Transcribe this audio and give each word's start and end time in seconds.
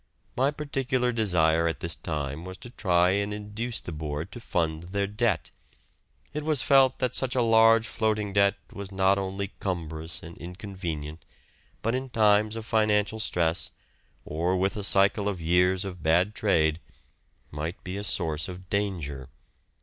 My 0.35 0.49
particular 0.49 1.11
desire 1.11 1.67
at 1.67 1.79
this 1.79 1.95
time 1.95 2.43
was 2.43 2.57
to 2.57 2.71
try 2.71 3.11
and 3.11 3.31
induce 3.31 3.79
the 3.79 3.91
Board 3.91 4.31
to 4.31 4.39
fund 4.39 4.85
their 4.85 5.05
debt. 5.05 5.51
It 6.33 6.41
was 6.43 6.63
felt 6.63 6.97
that 6.97 7.13
such 7.13 7.35
a 7.35 7.41
large 7.43 7.85
floating 7.87 8.33
debt 8.33 8.55
was 8.71 8.91
not 8.91 9.19
only 9.19 9.49
cumbrous 9.59 10.23
and 10.23 10.35
inconvenient, 10.39 11.23
but 11.83 11.93
in 11.93 12.09
times 12.09 12.55
of 12.55 12.65
financial 12.65 13.19
stress, 13.19 13.69
or 14.25 14.57
with 14.57 14.75
a 14.75 14.83
cycle 14.83 15.29
of 15.29 15.39
years 15.39 15.85
of 15.85 16.01
bad 16.01 16.33
trade, 16.33 16.79
might 17.51 17.83
be 17.83 17.95
a 17.95 18.03
source 18.03 18.49
of 18.49 18.71
danger. 18.71 19.29